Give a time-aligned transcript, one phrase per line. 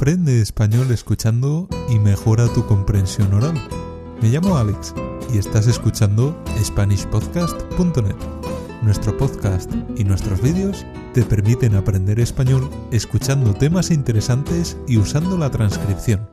[0.00, 3.52] Aprende español escuchando y mejora tu comprensión oral.
[4.22, 4.94] Me llamo Alex
[5.30, 8.16] y estás escuchando SpanishPodcast.net.
[8.80, 15.50] Nuestro podcast y nuestros vídeos te permiten aprender español escuchando temas interesantes y usando la
[15.50, 16.26] transcripción.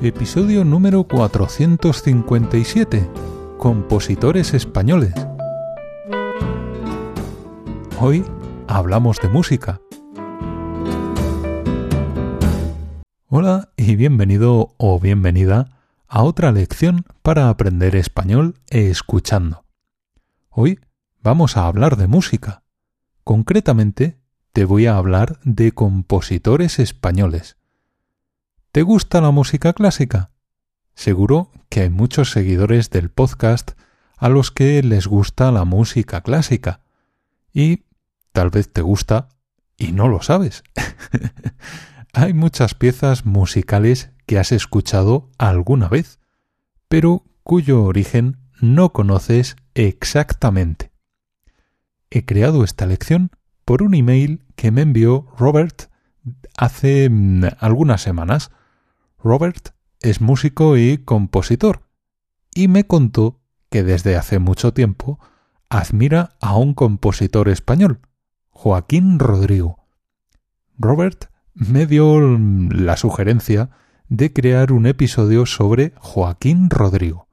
[0.00, 3.10] Episodio número 457.
[3.58, 5.14] Compositores españoles.
[7.98, 8.24] Hoy
[8.68, 9.80] hablamos de música.
[13.32, 19.64] Hola y bienvenido o bienvenida a otra lección para aprender español escuchando.
[20.48, 20.80] Hoy
[21.22, 22.64] vamos a hablar de música.
[23.22, 24.18] Concretamente,
[24.52, 27.56] te voy a hablar de compositores españoles.
[28.72, 30.32] ¿Te gusta la música clásica?
[30.96, 33.78] Seguro que hay muchos seguidores del podcast
[34.16, 36.80] a los que les gusta la música clásica.
[37.52, 37.84] Y
[38.32, 39.28] tal vez te gusta
[39.76, 40.64] y no lo sabes.
[42.12, 46.18] Hay muchas piezas musicales que has escuchado alguna vez,
[46.88, 50.90] pero cuyo origen no conoces exactamente.
[52.10, 53.30] He creado esta lección
[53.64, 55.90] por un email que me envió Robert
[56.56, 58.50] hace mm, algunas semanas.
[59.22, 61.82] Robert es músico y compositor,
[62.54, 65.20] y me contó que desde hace mucho tiempo
[65.68, 68.00] admira a un compositor español,
[68.48, 69.86] Joaquín Rodrigo.
[70.76, 73.70] Robert me dio la sugerencia
[74.08, 77.28] de crear un episodio sobre Joaquín Rodrigo.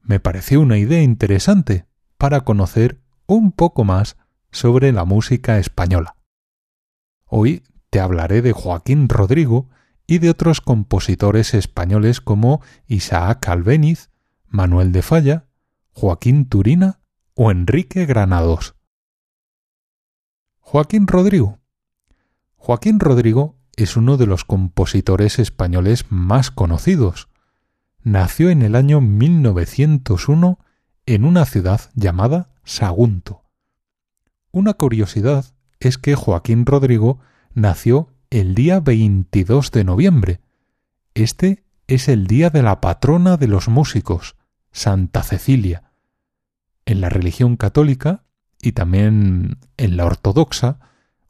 [0.00, 1.86] Me pareció una idea interesante
[2.16, 4.16] para conocer un poco más
[4.50, 6.16] sobre la música española.
[7.26, 9.68] Hoy te hablaré de Joaquín Rodrigo
[10.06, 14.10] y de otros compositores españoles como Isaac Albéniz,
[14.46, 15.46] Manuel de Falla,
[15.92, 17.00] Joaquín Turina
[17.34, 18.76] o Enrique Granados.
[20.58, 21.61] Joaquín Rodrigo
[22.64, 27.28] Joaquín Rodrigo es uno de los compositores españoles más conocidos.
[28.04, 30.60] Nació en el año 1901
[31.06, 33.42] en una ciudad llamada Sagunto.
[34.52, 37.18] Una curiosidad es que Joaquín Rodrigo
[37.52, 40.40] nació el día 22 de noviembre.
[41.14, 44.36] Este es el día de la patrona de los músicos,
[44.70, 45.90] Santa Cecilia.
[46.86, 48.22] En la religión católica
[48.62, 50.78] y también en la ortodoxa,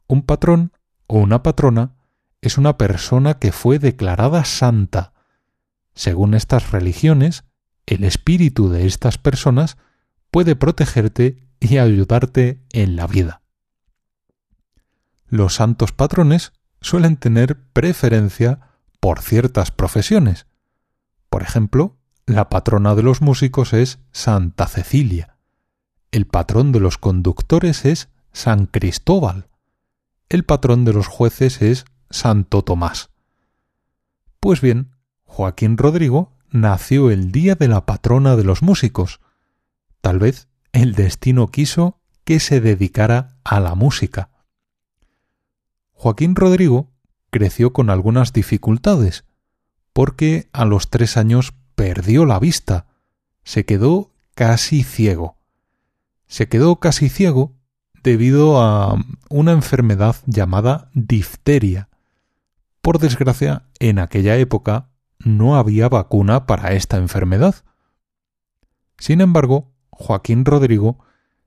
[0.05, 0.73] un patrón
[1.07, 1.95] o una patrona
[2.41, 5.13] es una persona que fue declarada santa.
[5.95, 7.45] Según estas religiones,
[7.85, 9.77] el espíritu de estas personas
[10.31, 13.41] puede protegerte y ayudarte en la vida.
[15.27, 18.59] Los santos patrones suelen tener preferencia
[18.99, 20.47] por ciertas profesiones.
[21.29, 25.37] Por ejemplo, la patrona de los músicos es Santa Cecilia.
[26.11, 29.47] El patrón de los conductores es San Cristóbal
[30.33, 33.11] el patrón de los jueces es Santo Tomás.
[34.39, 34.95] Pues bien,
[35.25, 39.21] Joaquín Rodrigo nació el día de la patrona de los músicos.
[40.01, 44.31] Tal vez el destino quiso que se dedicara a la música.
[45.91, 46.89] Joaquín Rodrigo
[47.29, 49.25] creció con algunas dificultades,
[49.93, 52.87] porque a los tres años perdió la vista,
[53.43, 55.37] se quedó casi ciego.
[56.25, 57.53] Se quedó casi ciego
[58.03, 61.89] debido a una enfermedad llamada difteria.
[62.81, 67.55] Por desgracia, en aquella época no había vacuna para esta enfermedad.
[68.97, 70.99] Sin embargo, Joaquín Rodrigo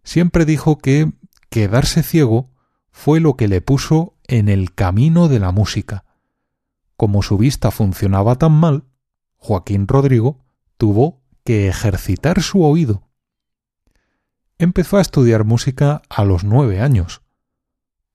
[0.02, 1.12] siempre dijo que
[1.50, 2.50] quedarse ciego
[2.90, 6.04] fue lo que le puso en el camino de la música.
[6.96, 8.84] Como su vista funcionaba tan mal,
[9.36, 10.38] Joaquín Rodrigo
[10.78, 13.05] tuvo que ejercitar su oído
[14.58, 17.22] empezó a estudiar música a los nueve años.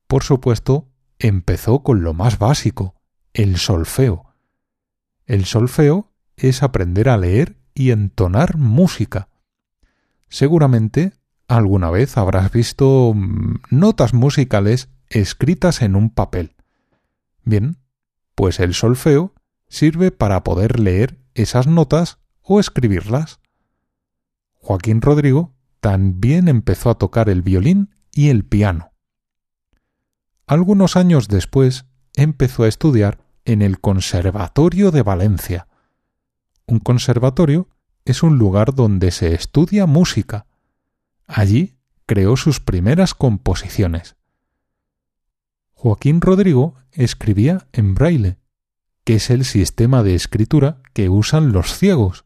[0.08, 2.96] Por supuesto, empezó con lo más básico,
[3.34, 4.34] el solfeo.
[5.26, 9.30] El solfeo es aprender a leer y entonar música.
[10.28, 11.14] Seguramente
[11.48, 16.56] alguna vez habrás visto mm, notas musicales escritas en un papel.
[17.44, 17.78] Bien,
[18.36, 19.34] pues el solfeo
[19.68, 23.40] sirve para poder leer esas notas o escribirlas.
[24.56, 28.94] Joaquín Rodrigo también empezó a tocar el violín y el piano.
[30.46, 31.86] Algunos años después
[32.16, 35.68] empezó a estudiar en el Conservatorio de Valencia.
[36.68, 37.68] Un conservatorio
[38.06, 40.46] es un lugar donde se estudia música.
[41.26, 44.16] Allí creó sus primeras composiciones.
[45.74, 48.38] Joaquín Rodrigo escribía en braille,
[49.04, 52.26] que es el sistema de escritura que usan los ciegos.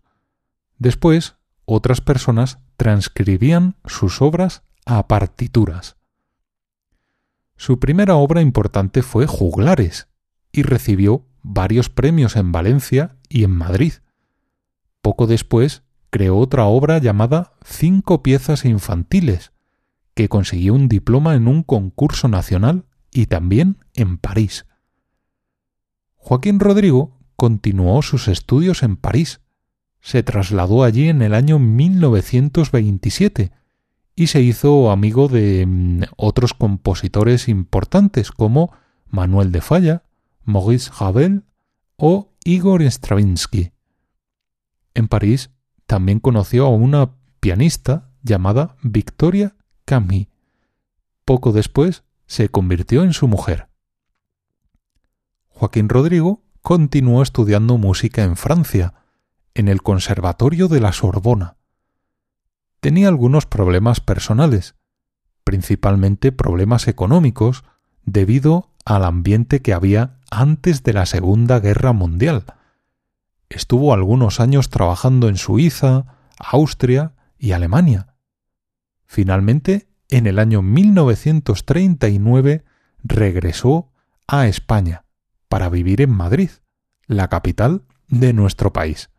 [0.78, 1.36] Después,
[1.66, 5.98] otras personas transcribían sus obras a partituras.
[7.58, 10.08] Su primera obra importante fue Juglares,
[10.52, 13.94] y recibió varios premios en Valencia y en Madrid.
[15.02, 19.52] Poco después creó otra obra llamada Cinco piezas infantiles,
[20.14, 24.66] que consiguió un diploma en un concurso nacional y también en París.
[26.16, 29.42] Joaquín Rodrigo continuó sus estudios en París.
[30.06, 33.52] Se trasladó allí en el año 1927
[34.16, 38.72] y se hizo amigo de mm, otros compositores importantes como
[39.07, 40.04] Manuel de Falla,
[40.44, 41.46] Maurice Ravel
[41.98, 43.72] o Igor Stravinsky.
[44.94, 45.50] En París
[45.88, 49.56] también conoció a una pianista llamada Victoria
[49.86, 50.30] Camille.
[51.25, 53.69] Poco después se convirtió en su mujer.
[55.48, 58.94] Joaquín Rodrigo continuó estudiando música en Francia,
[59.56, 61.56] en el Conservatorio de la Sorbona.
[62.81, 64.75] Tenía algunos problemas personales,
[65.44, 67.63] principalmente problemas económicos,
[68.04, 72.46] debido al ambiente que había antes de la Segunda Guerra Mundial.
[73.50, 76.06] Estuvo algunos años trabajando en Suiza,
[76.38, 78.18] Austria y Alemania.
[79.06, 82.66] Finalmente, en el año 1939,
[83.04, 83.92] regresó
[84.28, 85.06] a España
[85.48, 86.50] para vivir en Madrid,
[87.08, 89.10] la capital de nuestro país.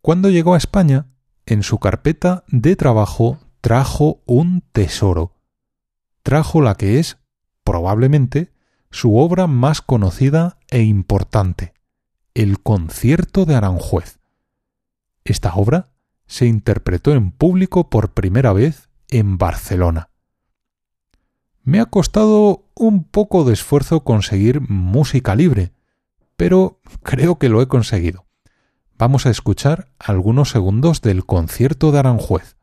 [0.00, 1.06] Cuando llegó a España,
[1.44, 5.34] en su carpeta de trabajo trajo un tesoro.
[6.22, 7.18] Trajo la que es,
[7.64, 8.52] probablemente,
[8.90, 11.74] su obra más conocida e importante,
[12.34, 14.18] el concierto de Aranjuez.
[15.24, 15.90] Esta obra
[16.26, 20.10] se interpretó en público por primera vez en Barcelona.
[21.64, 25.72] Me ha costado un poco de esfuerzo conseguir música libre,
[26.36, 28.27] pero creo que lo he conseguido.
[28.98, 32.57] Vamos a escuchar algunos segundos del concierto de Aranjuez.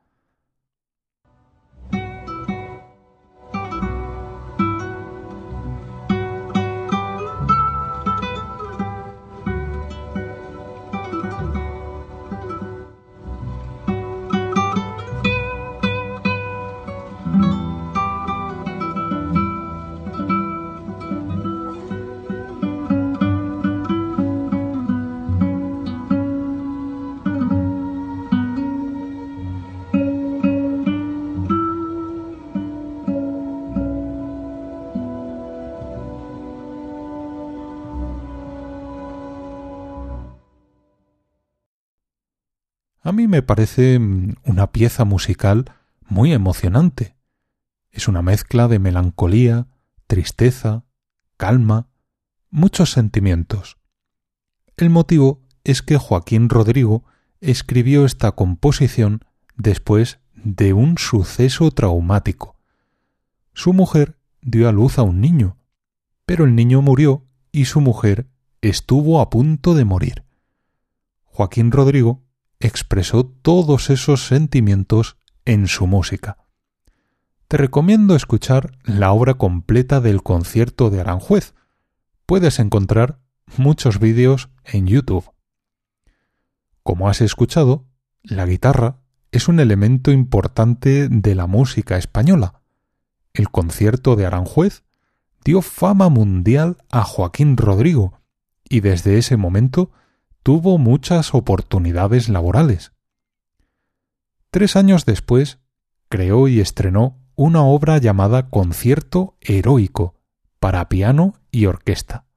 [43.35, 45.65] Me parece mm, una pieza musical
[46.07, 47.17] muy emocionante.
[47.91, 49.67] Es una mezcla de melancolía,
[50.07, 50.85] tristeza,
[51.35, 51.89] calma,
[52.49, 53.77] muchos sentimientos.
[54.77, 57.03] El motivo es que Joaquín Rodrigo
[57.41, 59.25] escribió esta composición
[59.57, 62.55] después de un suceso traumático.
[63.53, 65.57] Su mujer dio a luz a un niño,
[66.25, 68.29] pero el niño murió y su mujer
[68.61, 70.23] estuvo a punto de morir.
[71.25, 72.24] Joaquín Rodrigo
[72.59, 76.37] expresó todos esos sentimientos en su música.
[77.47, 81.53] Te recomiendo escuchar la obra completa del concierto de Aranjuez.
[82.25, 83.19] Puedes encontrar
[83.57, 85.29] muchos vídeos en YouTube.
[86.81, 87.85] Como has escuchado,
[88.23, 88.97] la guitarra
[89.31, 92.61] es un elemento importante de la música española.
[93.33, 94.83] El concierto de Aranjuez
[95.43, 98.21] dio fama mundial a Joaquín Rodrigo
[98.67, 99.91] y desde ese momento
[100.45, 102.91] tuvo muchas oportunidades laborales.
[104.51, 105.57] Tres años después,
[106.07, 110.21] creó y estrenó una obra llamada Concierto Heroico
[110.59, 112.27] para piano y orquesta.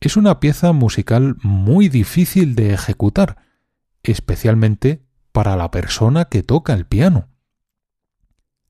[0.00, 3.36] Es una pieza musical muy difícil de ejecutar,
[4.02, 7.28] especialmente para la persona que toca el piano.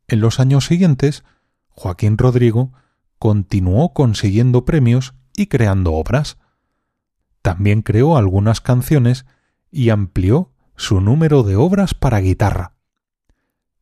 [0.08, 1.24] En los años siguientes,
[1.68, 2.74] Joaquín Rodrigo
[3.18, 6.36] continuó consiguiendo premios y creando obras,
[7.46, 9.24] también creó algunas canciones
[9.70, 12.72] y amplió su número de obras para guitarra.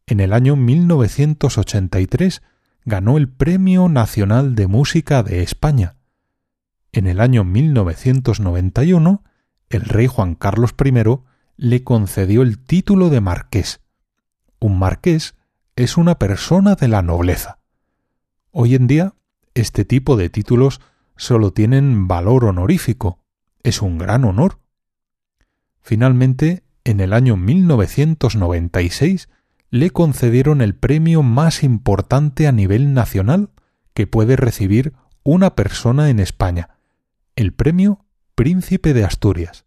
[0.05, 2.43] En el año 1983
[2.85, 5.97] ganó el Premio Nacional de Música de España.
[6.93, 9.25] En el año 1991,
[9.71, 10.93] el rey Juan Carlos I
[11.57, 13.81] le concedió el título de marqués.
[14.61, 15.37] Un marqués
[15.75, 17.61] es una persona de la nobleza.
[18.51, 19.15] Hoy en día,
[19.55, 20.83] este tipo de títulos
[21.17, 23.24] solo tienen valor honorífico,
[23.65, 24.61] es un gran honor.
[25.81, 29.29] Finalmente, en el año 1996,
[29.71, 33.51] le concedieron el premio más importante a nivel nacional
[33.93, 34.93] que puede recibir
[35.25, 36.77] una persona en España,
[37.35, 38.05] el premio
[38.35, 39.65] Príncipe de Asturias.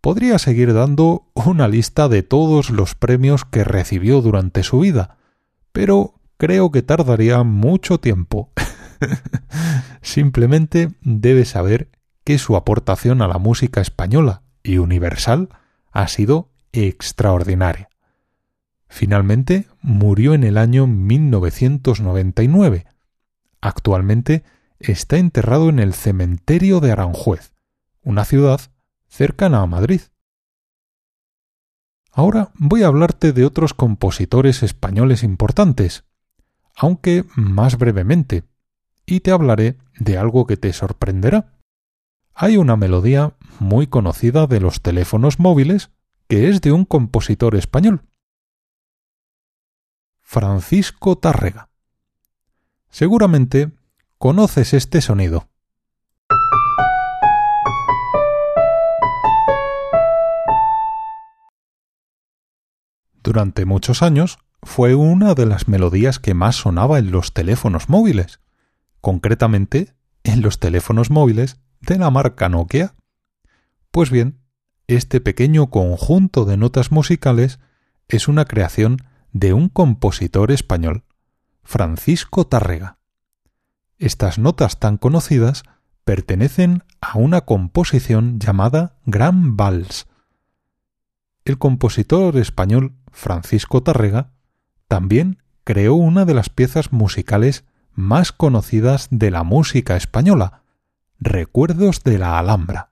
[0.00, 5.18] Podría seguir dando una lista de todos los premios que recibió durante su vida,
[5.70, 8.50] pero creo que tardaría mucho tiempo.
[10.02, 11.90] Simplemente debe saber
[12.24, 15.48] que su aportación a la música española y universal
[15.90, 17.88] ha sido extraordinaria.
[18.88, 22.86] Finalmente murió en el año 1999.
[23.60, 24.44] Actualmente
[24.78, 27.54] está enterrado en el cementerio de Aranjuez,
[28.02, 28.60] una ciudad
[29.08, 30.02] cercana a Madrid.
[32.10, 36.04] Ahora voy a hablarte de otros compositores españoles importantes,
[36.76, 38.44] aunque más brevemente,
[39.06, 41.54] y te hablaré de algo que te sorprenderá.
[42.34, 45.90] Hay una melodía muy conocida de los teléfonos móviles
[46.28, 48.02] que es de un compositor español.
[50.22, 51.68] Francisco Tárrega.
[52.88, 53.70] Seguramente
[54.16, 55.48] conoces este sonido.
[63.22, 68.40] Durante muchos años fue una de las melodías que más sonaba en los teléfonos móviles,
[69.00, 72.94] concretamente en los teléfonos móviles de la marca Nokia.
[73.90, 74.40] Pues bien,
[74.86, 77.60] este pequeño conjunto de notas musicales
[78.08, 78.98] es una creación
[79.32, 81.04] de un compositor español,
[81.62, 82.98] Francisco Tárrega.
[83.98, 85.62] Estas notas tan conocidas
[86.04, 90.06] pertenecen a una composición llamada Gran Vals.
[91.44, 94.32] El compositor español Francisco Tárrega
[94.88, 100.61] también creó una de las piezas musicales más conocidas de la música española,
[101.24, 102.90] Recuerdos de la Alhambra.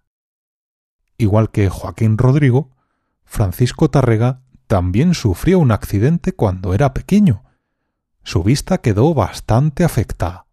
[1.19, 2.71] Igual que Joaquín Rodrigo,
[3.25, 7.43] Francisco Tárrega también sufrió un accidente cuando era pequeño.
[8.23, 10.47] Su vista quedó bastante afectada.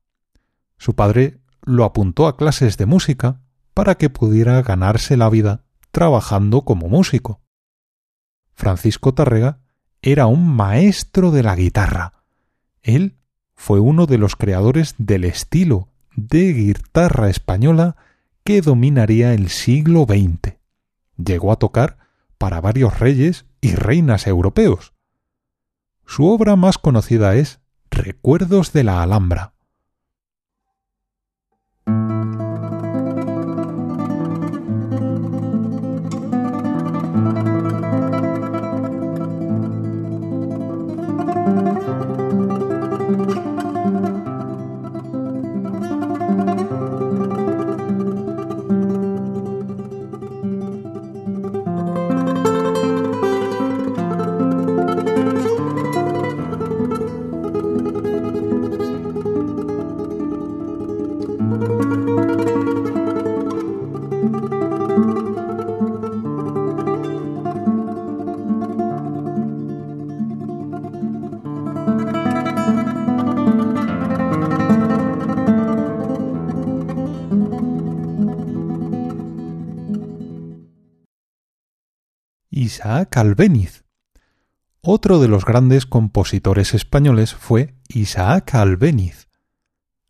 [0.79, 3.43] Su padre lo apuntó a clases de música
[3.75, 7.41] para que pudiera ganarse la vida trabajando como músico.
[8.55, 9.59] Francisco Tárrega
[10.01, 12.23] era un maestro de la guitarra.
[12.81, 13.19] Él
[13.53, 17.95] fue uno de los creadores del estilo de guitarra española
[18.43, 20.55] que dominaría el siglo XX.
[21.15, 21.97] Llegó a tocar
[22.37, 24.93] para varios reyes y reinas europeos.
[26.05, 27.59] Su obra más conocida es
[27.91, 29.53] Recuerdos de la Alhambra.
[82.57, 83.85] Isaac Albéniz.
[84.81, 89.29] Otro de los grandes compositores españoles fue Isaac Albéniz.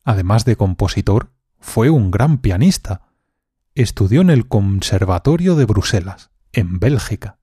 [0.05, 3.01] Además de compositor, fue un gran pianista.
[3.75, 7.37] Estudió en el Conservatorio de Bruselas, en Bélgica.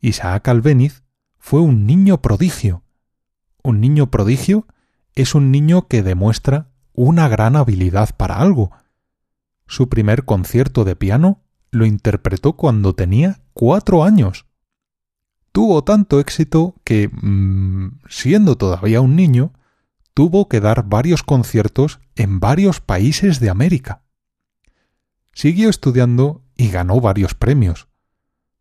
[0.00, 1.02] Isaac Albéniz
[1.36, 2.84] fue un niño prodigio.
[3.64, 4.68] Un niño prodigio
[5.16, 8.70] es un niño que demuestra una gran habilidad para algo.
[9.66, 11.42] Su primer concierto de piano
[11.76, 14.46] lo interpretó cuando tenía cuatro años.
[15.52, 19.52] Tuvo tanto éxito que, mm, siendo todavía un niño,
[20.12, 24.02] tuvo que dar varios conciertos en varios países de América.
[25.32, 27.88] Siguió estudiando y ganó varios premios.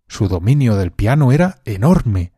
[0.08, 2.34] Su dominio del piano era enorme,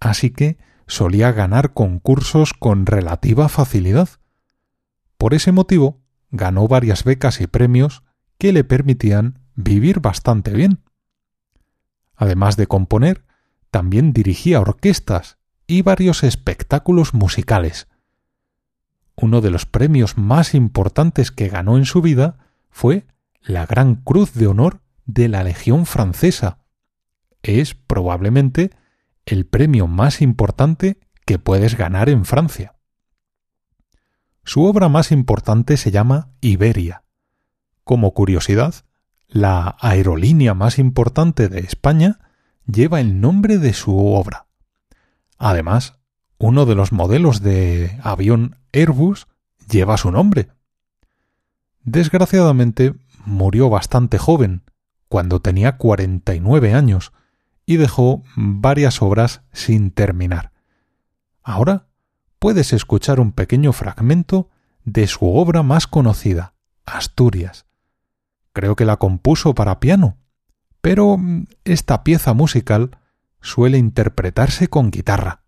[0.00, 4.08] así que solía ganar concursos con relativa facilidad.
[5.16, 8.02] Por ese motivo, ganó varias becas y premios
[8.38, 10.84] que le permitían vivir bastante bien.
[12.14, 13.24] Además de componer,
[13.72, 17.88] también dirigía orquestas y varios espectáculos musicales.
[19.16, 22.38] Uno de los premios más importantes que ganó en su vida
[22.70, 23.08] fue
[23.42, 26.60] la Gran Cruz de Honor de la Legión Francesa.
[27.42, 28.70] Es probablemente
[29.26, 32.76] el premio más importante que puedes ganar en Francia.
[34.44, 37.02] Su obra más importante se llama Iberia.
[37.82, 38.84] Como curiosidad,
[39.28, 42.18] la aerolínea más importante de España
[42.66, 44.46] lleva el nombre de su obra.
[45.36, 45.98] Además,
[46.38, 49.28] uno de los modelos de avión Airbus
[49.68, 50.48] lleva su nombre.
[51.82, 52.94] Desgraciadamente
[53.24, 54.62] murió bastante joven,
[55.08, 57.12] cuando tenía 49 años,
[57.66, 60.52] y dejó varias obras sin terminar.
[61.42, 61.88] Ahora
[62.38, 64.48] puedes escuchar un pequeño fragmento
[64.84, 66.54] de su obra más conocida,
[66.86, 67.67] Asturias.
[68.58, 70.18] Creo que la compuso para piano,
[70.80, 72.98] pero mm, esta pieza musical
[73.40, 75.44] suele interpretarse con guitarra.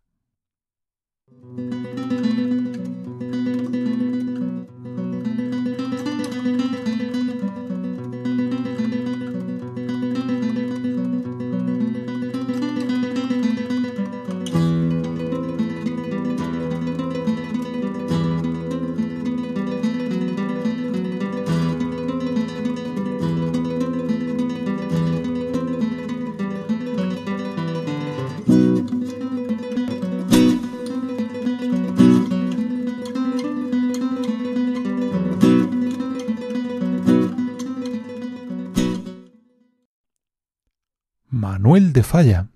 [41.71, 42.49] Manuel de Falla.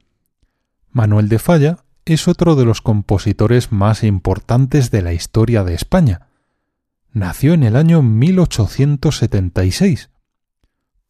[0.90, 6.26] Manuel de Falla es otro de los compositores más importantes de la historia de España.
[7.12, 10.10] Nació en el año 1876.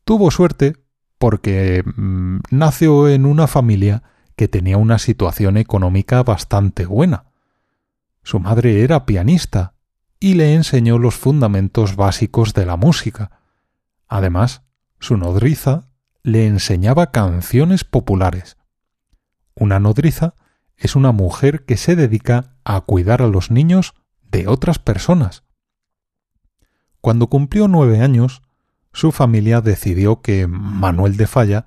[0.04, 0.84] Tuvo suerte
[1.16, 4.02] porque mm, nació en una familia
[4.36, 7.30] que tenía una situación económica bastante buena.
[8.22, 9.76] Su madre era pianista
[10.20, 13.40] y le enseñó los fundamentos básicos de la música.
[14.08, 14.60] Además,
[15.00, 15.88] su nodriza
[16.24, 18.56] le enseñaba canciones populares.
[19.54, 20.34] Una nodriza
[20.76, 23.94] es una mujer que se dedica a cuidar a los niños
[24.32, 25.44] de otras personas.
[27.00, 28.42] Cuando cumplió nueve años,
[28.92, 31.66] su familia decidió que Manuel de Falla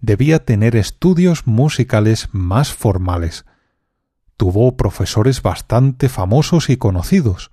[0.00, 3.44] debía tener estudios musicales más formales.
[4.38, 7.50] Tuvo profesores bastante famosos y conocidos.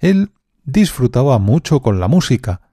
[0.00, 0.32] Él
[0.64, 2.72] disfrutaba mucho con la música,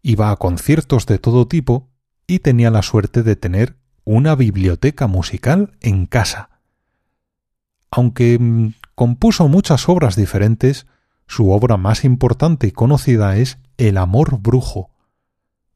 [0.00, 1.90] iba a conciertos de todo tipo
[2.26, 6.60] y tenía la suerte de tener una biblioteca musical en casa.
[7.90, 10.86] Aunque mm, compuso muchas obras diferentes,
[11.26, 14.90] su obra más importante y conocida es El amor brujo.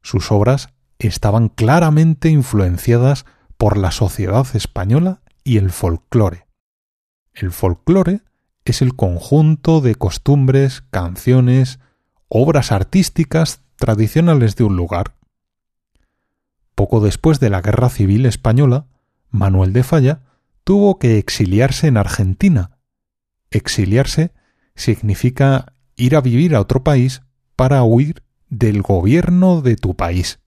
[0.03, 6.47] Sus obras estaban claramente influenciadas por la sociedad española y el folclore.
[7.35, 8.23] El folclore
[8.65, 11.81] es el conjunto de costumbres, canciones,
[12.29, 15.15] obras artísticas tradicionales de un lugar.
[16.81, 18.87] Poco después de la Guerra Civil Española,
[19.29, 20.23] Manuel de Falla
[20.65, 22.79] tuvo que exiliarse en Argentina.
[23.51, 24.33] Exiliarse
[24.75, 27.21] significa ir a vivir a otro país
[27.55, 30.41] para huir del gobierno de tu país.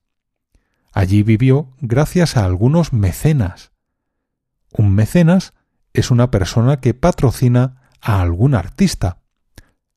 [0.90, 3.70] Allí vivió gracias a algunos mecenas.
[4.72, 5.54] Un mecenas
[5.92, 9.22] es una persona que patrocina a algún artista.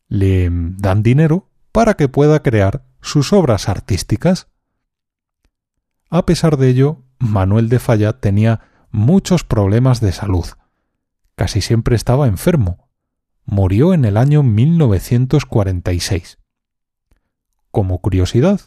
[0.08, 4.50] Le dan dinero para que pueda crear sus obras artísticas.
[6.10, 10.46] A pesar de ello, Manuel de Falla tenía muchos problemas de salud.
[11.36, 12.90] Casi siempre estaba enfermo.
[13.46, 16.40] Murió en el año 1946.
[17.72, 18.62] Como curiosidad,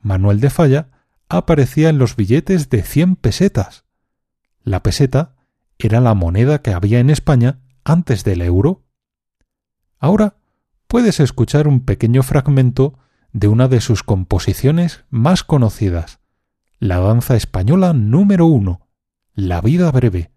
[0.00, 0.90] Manuel de Falla
[1.28, 3.84] aparecía en los billetes de 100 pesetas.
[4.62, 5.34] La peseta
[5.78, 8.84] era la moneda que había en España antes del euro.
[9.98, 10.36] Ahora
[10.86, 12.98] puedes escuchar un pequeño fragmento
[13.32, 16.20] de una de sus composiciones más conocidas,
[16.80, 18.88] la danza española número uno,
[19.34, 20.30] La vida breve,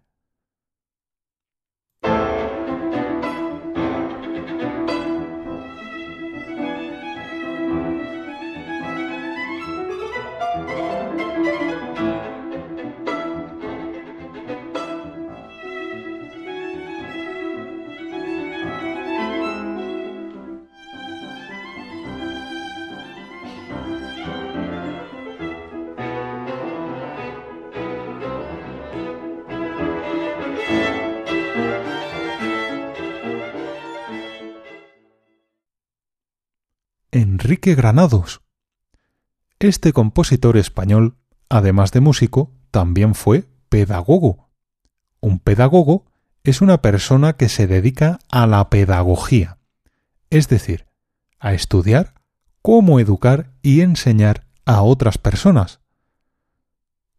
[37.22, 38.42] Enrique Granados.
[39.60, 44.50] Este compositor español, además de músico, también fue pedagogo.
[45.20, 46.04] Un pedagogo
[46.42, 49.58] es una persona que se dedica a la pedagogía,
[50.30, 50.86] es decir,
[51.38, 52.14] a estudiar
[52.60, 55.78] cómo educar y enseñar a otras personas.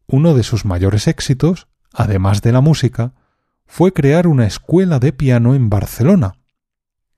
[0.05, 3.13] Uno de sus mayores éxitos, además de la música,
[3.65, 6.33] fue crear una escuela de piano en Barcelona.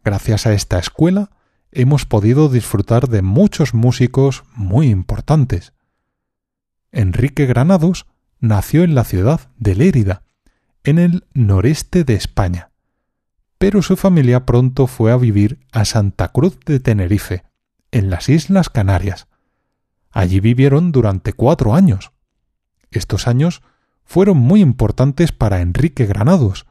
[0.04, 1.32] Gracias a esta escuela,
[1.76, 5.74] hemos podido disfrutar de muchos músicos muy importantes.
[6.92, 8.08] Enrique Granados
[8.40, 10.24] nació en la ciudad de Lérida,
[10.86, 12.72] en el noreste de España,
[13.58, 17.44] pero su familia pronto fue a vivir a Santa Cruz de Tenerife,
[17.92, 19.28] en las Islas Canarias.
[20.12, 22.12] Allí vivieron durante cuatro años.
[22.90, 23.62] Estos años
[24.06, 26.68] fueron muy importantes para Enrique Granados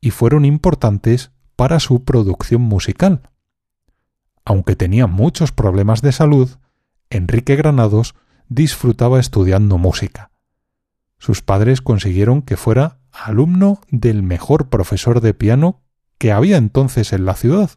[0.00, 3.30] y fueron importantes para su producción musical.
[4.44, 6.50] Aunque tenía muchos problemas de salud,
[7.10, 8.14] Enrique Granados
[8.48, 10.30] disfrutaba estudiando música.
[11.18, 15.80] Sus padres consiguieron que fuera alumno del mejor profesor de piano
[16.18, 17.70] que había entonces en la ciudad.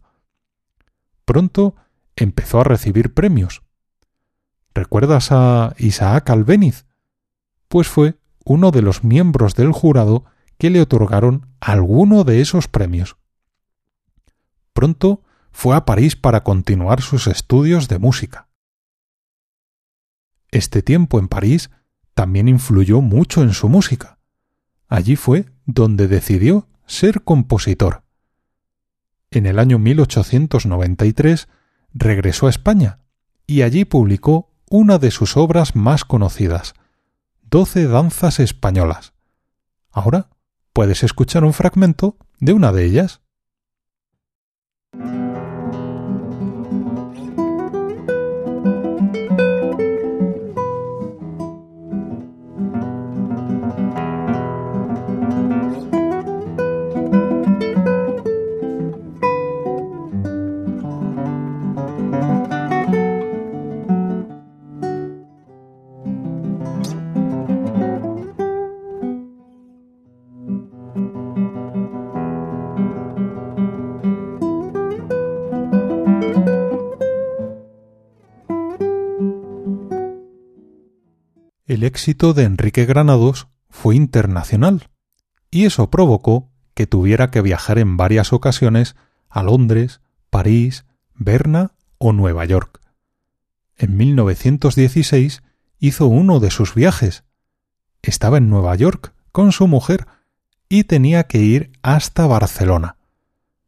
[1.26, 1.76] Pronto
[2.16, 3.64] empezó a recibir premios.
[4.74, 6.86] ¿Recuerdas a Isaac Albéniz?
[7.68, 10.26] Pues fue uno de los miembros del jurado
[10.58, 13.18] que le otorgaron alguno de esos premios.
[14.74, 15.24] Pronto
[15.58, 18.48] fue a París para continuar sus estudios de música.
[20.52, 21.72] Este tiempo en París
[22.14, 24.20] también influyó mucho en su música.
[24.88, 28.04] Allí fue donde decidió ser compositor.
[29.32, 31.48] En el año 1893
[31.92, 33.00] regresó a España
[33.48, 36.76] y allí publicó una de sus obras más conocidas,
[37.42, 39.14] Doce Danzas Españolas.
[39.90, 40.30] Ahora
[40.72, 43.22] puedes escuchar un fragmento de una de ellas.
[81.68, 84.90] El éxito de Enrique Granados fue internacional,
[85.52, 88.96] y eso provocó que tuviera que viajar en varias ocasiones
[89.30, 90.00] a Londres,
[90.30, 92.80] París, Berna o Nueva York.
[93.76, 95.44] En 1916
[95.80, 97.26] hizo uno de sus viajes.
[98.02, 100.08] Estaba en Nueva York con su mujer
[100.70, 102.96] y tenía que ir hasta Barcelona.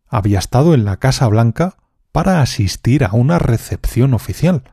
[0.08, 1.76] Había estado en la Casa Blanca
[2.14, 4.64] para asistir a una recepción oficial.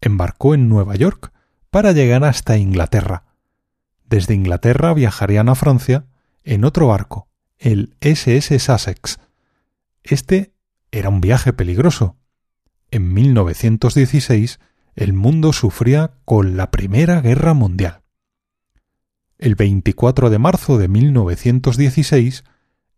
[0.00, 1.32] Embarcó en Nueva York
[1.78, 3.22] para llegar hasta Inglaterra.
[4.04, 6.06] Desde Inglaterra viajarían a Francia
[6.42, 9.20] en otro barco, el SS Sussex.
[10.02, 10.54] Este
[10.90, 12.16] era un viaje peligroso.
[12.90, 14.58] En 1916
[14.96, 18.00] el mundo sufría con la Primera Guerra Mundial.
[19.38, 22.42] El 24 de marzo de 1916,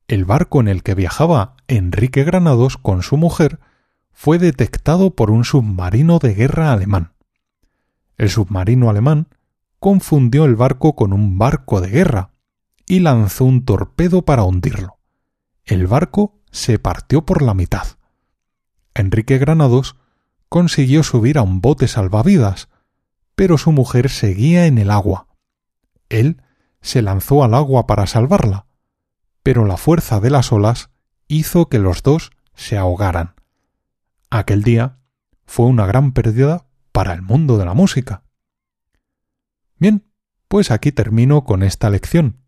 [0.08, 3.60] el barco en el que viajaba Enrique Granados con su mujer
[4.10, 7.12] fue detectado por un submarino de guerra alemán.
[8.20, 9.28] El submarino alemán
[9.78, 12.34] confundió el barco con un barco de guerra
[12.84, 14.98] y lanzó un torpedo para hundirlo.
[15.64, 17.96] El barco se partió por la mitad.
[18.92, 19.96] Enrique Granados
[20.50, 22.68] consiguió subir a un bote salvavidas,
[23.36, 25.28] pero su mujer seguía en el agua.
[26.10, 26.42] Él
[26.82, 28.66] se lanzó al agua para salvarla,
[29.42, 30.90] pero la fuerza de las olas
[31.26, 33.34] hizo que los dos se ahogaran.
[34.28, 34.98] Aquel día
[35.46, 38.24] fue una gran pérdida para el mundo de la música.
[39.78, 40.04] Bien,
[40.48, 42.38] pues aquí termino con esta lección.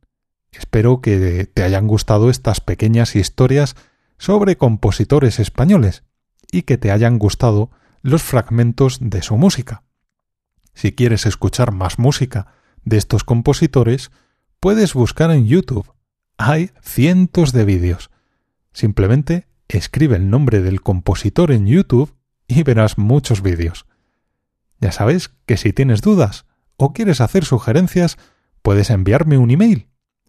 [0.51, 3.75] Espero que te hayan gustado estas pequeñas historias
[4.19, 6.05] sobre compositores españoles
[6.51, 7.71] y que te hayan gustado
[8.03, 9.85] los fragmentos de su música.
[10.75, 12.49] Si quieres escuchar más música
[12.85, 14.11] de estos compositores,
[14.61, 15.93] puedes buscar en YouTube.
[16.37, 18.11] Hay cientos de vídeos.
[18.73, 22.15] Simplemente escribe el nombre del compositor en YouTube
[22.47, 23.87] y verás muchos vídeos.
[24.83, 26.45] Ya sabes que si tienes dudas
[26.77, 28.19] o quieres hacer sugerencias,
[28.63, 29.89] puedes enviarme un email.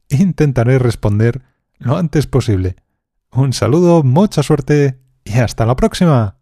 [0.09, 1.41] Intentaré responder
[1.79, 2.75] lo antes posible.
[3.31, 6.37] Un saludo, mucha suerte y hasta la próxima.